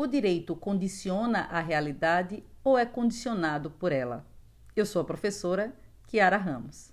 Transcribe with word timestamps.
O 0.00 0.06
direito 0.06 0.56
condiciona 0.56 1.40
a 1.40 1.60
realidade 1.60 2.42
ou 2.64 2.78
é 2.78 2.86
condicionado 2.86 3.70
por 3.70 3.92
ela? 3.92 4.26
Eu 4.74 4.86
sou 4.86 5.02
a 5.02 5.04
professora 5.04 5.76
Kiara 6.06 6.38
Ramos. 6.38 6.90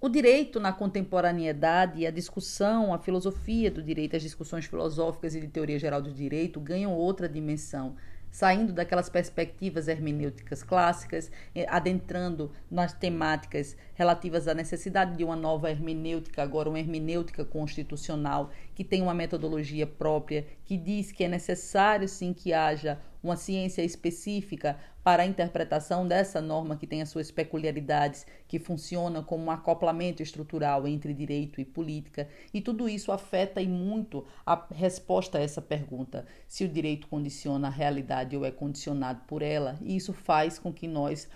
O 0.00 0.08
direito 0.08 0.58
na 0.58 0.72
contemporaneidade, 0.72 2.06
a 2.06 2.10
discussão, 2.10 2.94
a 2.94 2.98
filosofia 2.98 3.70
do 3.70 3.82
direito, 3.82 4.16
as 4.16 4.22
discussões 4.22 4.64
filosóficas 4.64 5.34
e 5.34 5.40
de 5.42 5.48
teoria 5.48 5.78
geral 5.78 6.00
do 6.00 6.14
direito 6.14 6.58
ganham 6.58 6.94
outra 6.94 7.28
dimensão 7.28 7.94
saindo 8.30 8.72
daquelas 8.72 9.08
perspectivas 9.08 9.88
hermenêuticas 9.88 10.62
clássicas, 10.62 11.30
eh, 11.54 11.66
adentrando 11.68 12.52
nas 12.70 12.92
temáticas 12.92 13.76
relativas 13.94 14.46
à 14.46 14.54
necessidade 14.54 15.16
de 15.16 15.24
uma 15.24 15.36
nova 15.36 15.70
hermenêutica, 15.70 16.42
agora 16.42 16.68
uma 16.68 16.78
hermenêutica 16.78 17.44
constitucional, 17.44 18.50
que 18.74 18.84
tem 18.84 19.02
uma 19.02 19.14
metodologia 19.14 19.86
própria, 19.86 20.46
que 20.64 20.76
diz 20.76 21.10
que 21.10 21.24
é 21.24 21.28
necessário 21.28 22.08
sim 22.08 22.32
que 22.32 22.52
haja 22.52 22.98
uma 23.22 23.36
ciência 23.36 23.82
específica 23.82 24.78
para 25.02 25.22
a 25.22 25.26
interpretação 25.26 26.06
dessa 26.06 26.40
norma 26.40 26.76
que 26.76 26.86
tem 26.86 27.00
as 27.00 27.08
suas 27.08 27.30
peculiaridades, 27.30 28.26
que 28.46 28.58
funciona 28.58 29.22
como 29.22 29.44
um 29.44 29.50
acoplamento 29.50 30.22
estrutural 30.22 30.86
entre 30.86 31.14
direito 31.14 31.60
e 31.60 31.64
política, 31.64 32.28
e 32.52 32.60
tudo 32.60 32.88
isso 32.88 33.10
afeta 33.10 33.60
e 33.60 33.68
muito 33.68 34.26
a 34.44 34.66
resposta 34.70 35.38
a 35.38 35.40
essa 35.40 35.62
pergunta: 35.62 36.26
se 36.46 36.64
o 36.64 36.68
direito 36.68 37.08
condiciona 37.08 37.68
a 37.68 37.70
realidade 37.70 38.36
ou 38.36 38.44
é 38.44 38.50
condicionado 38.50 39.20
por 39.26 39.42
ela, 39.42 39.78
e 39.80 39.96
isso 39.96 40.12
faz 40.12 40.58
com 40.58 40.72
que 40.72 40.86
nós 40.86 41.28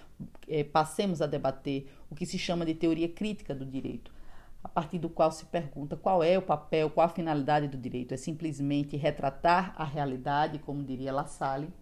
é, 0.48 0.62
passemos 0.62 1.22
a 1.22 1.26
debater 1.26 1.88
o 2.10 2.14
que 2.14 2.26
se 2.26 2.38
chama 2.38 2.66
de 2.66 2.74
teoria 2.74 3.08
crítica 3.08 3.54
do 3.54 3.64
direito 3.64 4.12
a 4.62 4.68
partir 4.68 4.98
do 4.98 5.08
qual 5.08 5.32
se 5.32 5.44
pergunta 5.46 5.96
qual 5.96 6.22
é 6.22 6.38
o 6.38 6.42
papel, 6.42 6.88
qual 6.90 7.06
a 7.06 7.10
finalidade 7.10 7.68
do 7.68 7.76
direito. 7.76 8.14
É 8.14 8.16
simplesmente 8.16 8.96
retratar 8.96 9.74
a 9.76 9.84
realidade, 9.84 10.58
como 10.58 10.84
diria 10.84 11.12
La 11.12 11.26
Salle, 11.26 11.72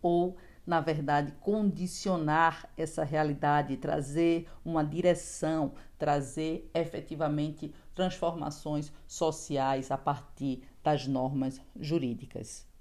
ou, 0.00 0.36
na 0.66 0.80
verdade, 0.80 1.32
condicionar 1.40 2.68
essa 2.76 3.04
realidade, 3.04 3.76
trazer 3.76 4.48
uma 4.64 4.84
direção, 4.84 5.72
trazer 5.98 6.68
efetivamente 6.74 7.72
transformações 7.94 8.92
sociais 9.06 9.90
a 9.90 9.98
partir 9.98 10.62
das 10.82 11.06
normas 11.06 11.60
jurídicas. 11.78 12.71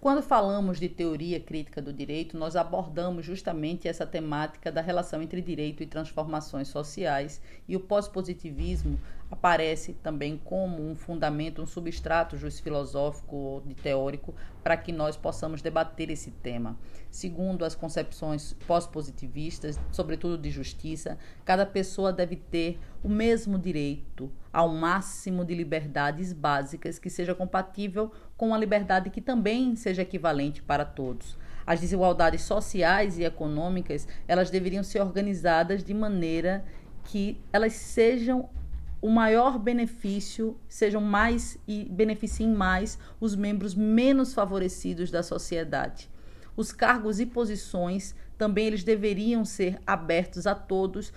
Quando 0.00 0.22
falamos 0.22 0.78
de 0.78 0.88
teoria 0.88 1.40
crítica 1.40 1.80
do 1.80 1.92
direito, 1.92 2.36
nós 2.36 2.54
abordamos 2.54 3.24
justamente 3.24 3.88
essa 3.88 4.06
temática 4.06 4.70
da 4.70 4.80
relação 4.80 5.22
entre 5.22 5.40
direito 5.40 5.82
e 5.82 5.86
transformações 5.86 6.68
sociais, 6.68 7.40
e 7.66 7.74
o 7.74 7.80
pós-positivismo 7.80 9.00
aparece 9.30 9.92
também 9.94 10.40
como 10.44 10.88
um 10.88 10.94
fundamento, 10.94 11.62
um 11.62 11.66
substrato 11.66 12.36
juiz 12.36 12.60
filosófico 12.60 13.36
ou 13.36 13.60
teórico 13.82 14.34
para 14.62 14.76
que 14.76 14.92
nós 14.92 15.16
possamos 15.16 15.62
debater 15.62 16.10
esse 16.10 16.30
tema. 16.30 16.76
Segundo 17.10 17.64
as 17.64 17.74
concepções 17.74 18.52
pós-positivistas, 18.66 19.78
sobretudo 19.90 20.38
de 20.38 20.50
justiça, 20.50 21.18
cada 21.44 21.66
pessoa 21.66 22.12
deve 22.12 22.36
ter 22.36 22.78
o 23.02 23.08
mesmo 23.08 23.58
direito 23.58 24.30
ao 24.52 24.68
máximo 24.68 25.44
de 25.44 25.54
liberdades 25.54 26.32
básicas 26.32 26.98
que 26.98 27.10
seja 27.10 27.34
compatível 27.34 28.12
com 28.36 28.54
a 28.54 28.58
liberdade 28.58 29.10
que 29.10 29.20
também 29.20 29.74
seja 29.76 30.02
equivalente 30.02 30.62
para 30.62 30.84
todos. 30.84 31.36
As 31.66 31.80
desigualdades 31.80 32.42
sociais 32.42 33.18
e 33.18 33.24
econômicas, 33.24 34.06
elas 34.28 34.50
deveriam 34.50 34.84
ser 34.84 35.00
organizadas 35.00 35.82
de 35.82 35.92
maneira 35.92 36.64
que 37.02 37.40
elas 37.52 37.72
sejam 37.72 38.48
o 39.00 39.10
maior 39.10 39.58
benefício, 39.58 40.56
sejam 40.68 41.00
mais 41.00 41.58
e 41.66 41.84
beneficiem 41.84 42.52
mais 42.52 42.98
os 43.20 43.36
membros 43.36 43.74
menos 43.74 44.32
favorecidos 44.32 45.10
da 45.10 45.22
sociedade. 45.22 46.10
Os 46.56 46.72
cargos 46.72 47.20
e 47.20 47.26
posições 47.26 48.14
também 48.38 48.66
eles 48.66 48.84
deveriam 48.84 49.44
ser 49.44 49.78
abertos 49.86 50.46
a 50.46 50.54
todos 50.54 51.12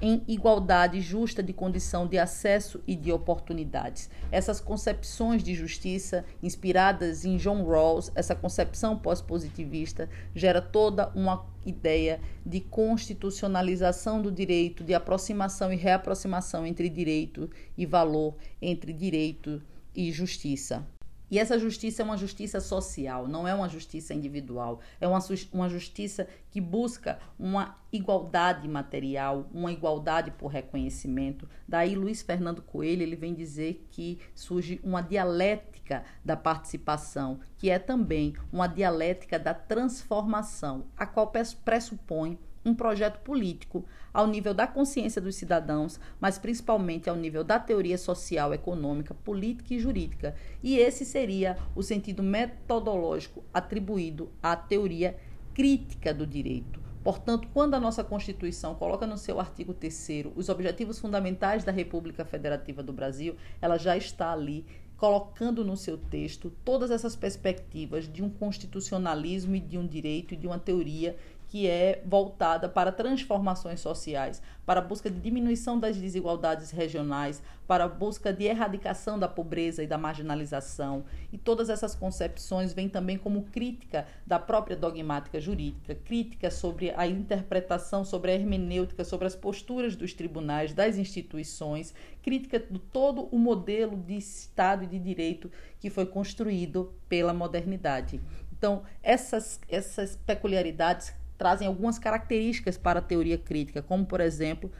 em 0.00 0.22
igualdade 0.26 1.00
justa 1.00 1.42
de 1.42 1.52
condição 1.52 2.06
de 2.06 2.18
acesso 2.18 2.82
e 2.86 2.94
de 2.96 3.12
oportunidades. 3.12 4.10
Essas 4.30 4.60
concepções 4.60 5.42
de 5.42 5.54
justiça, 5.54 6.24
inspiradas 6.42 7.24
em 7.24 7.36
John 7.36 7.64
Rawls, 7.64 8.10
essa 8.14 8.34
concepção 8.34 8.96
pós-positivista, 8.98 10.08
gera 10.34 10.62
toda 10.62 11.10
uma 11.14 11.46
ideia 11.64 12.20
de 12.44 12.60
constitucionalização 12.60 14.22
do 14.22 14.32
direito, 14.32 14.82
de 14.82 14.94
aproximação 14.94 15.72
e 15.72 15.76
reaproximação 15.76 16.66
entre 16.66 16.88
direito 16.88 17.50
e 17.76 17.84
valor, 17.84 18.36
entre 18.62 18.92
direito 18.92 19.60
e 19.94 20.10
justiça. 20.10 20.86
E 21.30 21.38
essa 21.38 21.58
justiça 21.58 22.02
é 22.02 22.04
uma 22.04 22.16
justiça 22.16 22.60
social, 22.60 23.28
não 23.28 23.46
é 23.46 23.54
uma 23.54 23.68
justiça 23.68 24.12
individual. 24.12 24.80
É 25.00 25.06
uma, 25.06 25.20
uma 25.52 25.68
justiça 25.68 26.26
que 26.50 26.60
busca 26.60 27.20
uma 27.38 27.78
igualdade 27.92 28.66
material, 28.66 29.48
uma 29.52 29.70
igualdade 29.70 30.32
por 30.32 30.48
reconhecimento. 30.48 31.48
Daí 31.68 31.94
Luiz 31.94 32.20
Fernando 32.20 32.62
Coelho 32.62 33.02
ele 33.02 33.14
vem 33.14 33.32
dizer 33.32 33.86
que 33.90 34.18
surge 34.34 34.80
uma 34.82 35.00
dialética 35.00 36.04
da 36.24 36.36
participação, 36.36 37.38
que 37.56 37.70
é 37.70 37.78
também 37.78 38.34
uma 38.52 38.66
dialética 38.66 39.38
da 39.38 39.54
transformação, 39.54 40.86
a 40.96 41.06
qual 41.06 41.32
pressupõe 41.64 42.38
um 42.64 42.74
projeto 42.74 43.20
político 43.20 43.84
ao 44.12 44.26
nível 44.26 44.52
da 44.52 44.66
consciência 44.66 45.20
dos 45.20 45.36
cidadãos, 45.36 45.98
mas 46.20 46.38
principalmente 46.38 47.08
ao 47.08 47.16
nível 47.16 47.42
da 47.42 47.58
teoria 47.58 47.96
social, 47.96 48.52
econômica, 48.52 49.14
política 49.14 49.74
e 49.74 49.78
jurídica. 49.78 50.34
E 50.62 50.76
esse 50.76 51.04
seria 51.04 51.56
o 51.74 51.82
sentido 51.82 52.22
metodológico 52.22 53.44
atribuído 53.52 54.30
à 54.42 54.54
teoria 54.56 55.16
crítica 55.54 56.12
do 56.12 56.26
direito. 56.26 56.80
Portanto, 57.02 57.48
quando 57.54 57.74
a 57.74 57.80
nossa 57.80 58.04
Constituição 58.04 58.74
coloca 58.74 59.06
no 59.06 59.16
seu 59.16 59.40
artigo 59.40 59.72
3 59.72 60.26
os 60.36 60.50
objetivos 60.50 60.98
fundamentais 60.98 61.64
da 61.64 61.72
República 61.72 62.26
Federativa 62.26 62.82
do 62.82 62.92
Brasil, 62.92 63.36
ela 63.60 63.78
já 63.78 63.96
está 63.96 64.32
ali 64.32 64.66
colocando 64.98 65.64
no 65.64 65.78
seu 65.78 65.96
texto 65.96 66.52
todas 66.62 66.90
essas 66.90 67.16
perspectivas 67.16 68.06
de 68.06 68.22
um 68.22 68.28
constitucionalismo 68.28 69.56
e 69.56 69.60
de 69.60 69.78
um 69.78 69.86
direito 69.86 70.34
e 70.34 70.36
de 70.36 70.46
uma 70.46 70.58
teoria 70.58 71.16
que 71.50 71.66
é 71.66 72.00
voltada 72.06 72.68
para 72.68 72.92
transformações 72.92 73.80
sociais, 73.80 74.40
para 74.64 74.78
a 74.78 74.82
busca 74.84 75.10
de 75.10 75.18
diminuição 75.18 75.80
das 75.80 75.96
desigualdades 75.96 76.70
regionais, 76.70 77.42
para 77.66 77.84
a 77.84 77.88
busca 77.88 78.32
de 78.32 78.44
erradicação 78.44 79.18
da 79.18 79.26
pobreza 79.26 79.82
e 79.82 79.86
da 79.86 79.98
marginalização. 79.98 81.04
E 81.32 81.36
todas 81.36 81.68
essas 81.68 81.92
concepções 81.92 82.72
vêm 82.72 82.88
também 82.88 83.18
como 83.18 83.42
crítica 83.46 84.06
da 84.24 84.38
própria 84.38 84.76
dogmática 84.76 85.40
jurídica, 85.40 85.96
crítica 85.96 86.52
sobre 86.52 86.92
a 86.96 87.04
interpretação, 87.04 88.04
sobre 88.04 88.30
a 88.30 88.34
hermenêutica, 88.34 89.02
sobre 89.02 89.26
as 89.26 89.34
posturas 89.34 89.96
dos 89.96 90.14
tribunais, 90.14 90.72
das 90.72 90.98
instituições, 90.98 91.92
crítica 92.22 92.60
de 92.60 92.78
todo 92.78 93.28
o 93.32 93.38
modelo 93.40 93.96
de 93.96 94.16
Estado 94.16 94.84
e 94.84 94.86
de 94.86 95.00
direito 95.00 95.50
que 95.80 95.90
foi 95.90 96.06
construído 96.06 96.94
pela 97.08 97.34
modernidade. 97.34 98.20
Então, 98.52 98.82
essas, 99.02 99.58
essas 99.68 100.14
peculiaridades 100.14 101.18
trazem 101.40 101.66
algumas 101.66 101.98
características 101.98 102.76
para 102.76 102.98
a 102.98 103.02
teoria 103.02 103.38
crítica, 103.38 103.80
como, 103.80 104.04
por 104.04 104.20
exemplo, 104.20 104.70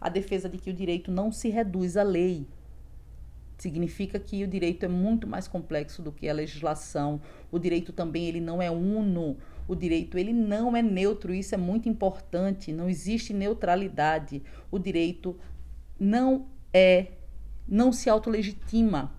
a 0.00 0.08
defesa 0.08 0.48
de 0.48 0.56
que 0.56 0.70
o 0.70 0.72
direito 0.72 1.10
não 1.10 1.30
se 1.30 1.50
reduz 1.50 1.94
à 1.94 2.02
lei. 2.02 2.46
Significa 3.58 4.18
que 4.18 4.42
o 4.42 4.48
direito 4.48 4.86
é 4.86 4.88
muito 4.88 5.26
mais 5.26 5.46
complexo 5.46 6.00
do 6.00 6.10
que 6.10 6.26
a 6.26 6.32
legislação. 6.32 7.20
O 7.52 7.58
direito 7.58 7.92
também 7.92 8.28
ele 8.28 8.40
não 8.40 8.62
é 8.62 8.70
uno. 8.70 9.36
O 9.68 9.74
direito 9.74 10.16
ele 10.16 10.32
não 10.32 10.74
é 10.74 10.80
neutro. 10.80 11.34
Isso 11.34 11.54
é 11.54 11.58
muito 11.58 11.86
importante. 11.86 12.72
Não 12.72 12.88
existe 12.88 13.34
neutralidade. 13.34 14.42
O 14.70 14.78
direito 14.78 15.38
não 16.00 16.46
é, 16.72 17.08
não 17.68 17.92
se 17.92 18.08
autolegitima 18.08 19.12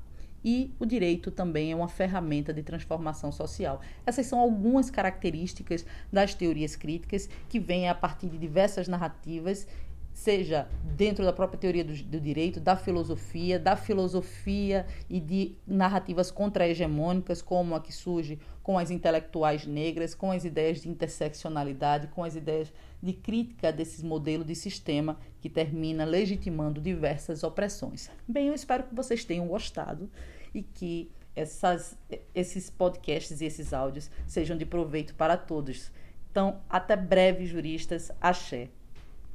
e 0.49 0.73
o 0.79 0.85
direito 0.85 1.29
também 1.29 1.73
é 1.73 1.75
uma 1.75 1.89
ferramenta 1.89 2.53
de 2.53 2.63
transformação 2.63 3.33
social. 3.33 3.81
Essas 4.05 4.27
são 4.27 4.39
algumas 4.39 4.89
características 4.89 5.85
das 6.09 6.33
teorias 6.33 6.73
críticas 6.73 7.29
que 7.49 7.59
vêm 7.59 7.89
a 7.89 7.93
partir 7.93 8.29
de 8.29 8.37
diversas 8.37 8.87
narrativas 8.87 9.67
seja 10.13 10.67
dentro 10.95 11.23
da 11.23 11.31
própria 11.31 11.59
teoria 11.59 11.83
do, 11.83 11.93
do, 11.93 12.19
direito, 12.19 12.59
da 12.59 12.75
filosofia, 12.75 13.59
da 13.59 13.75
filosofia 13.75 14.87
e 15.07 15.19
de 15.19 15.55
narrativas 15.67 16.31
contra-hegemônicas, 16.31 17.39
como 17.39 17.75
a 17.75 17.79
que 17.79 17.93
surge 17.93 18.39
com 18.63 18.79
as 18.79 18.89
intelectuais 18.89 19.67
negras, 19.67 20.15
com 20.15 20.31
as 20.31 20.43
ideias 20.43 20.81
de 20.81 20.89
interseccionalidade, 20.89 22.07
com 22.07 22.23
as 22.23 22.35
ideias 22.35 22.73
de 23.03 23.13
crítica 23.13 23.71
desses 23.71 24.01
modelos 24.01 24.47
de 24.47 24.55
sistema 24.55 25.19
que 25.39 25.49
termina 25.49 26.03
legitimando 26.03 26.81
diversas 26.81 27.43
opressões. 27.43 28.09
Bem, 28.27 28.47
eu 28.47 28.55
espero 28.55 28.85
que 28.85 28.95
vocês 28.95 29.23
tenham 29.23 29.47
gostado 29.47 30.09
e 30.53 30.63
que 30.63 31.11
essas, 31.35 31.97
esses 32.33 32.69
podcasts 32.69 33.41
e 33.41 33.45
esses 33.45 33.71
áudios 33.71 34.09
sejam 34.25 34.57
de 34.57 34.65
proveito 34.65 35.13
para 35.15 35.37
todos. 35.37 35.91
Então, 36.31 36.61
até 36.69 36.95
breve, 36.95 37.45
juristas. 37.45 38.11
Axé. 38.19 38.69